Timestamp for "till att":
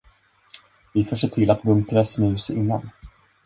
1.29-1.61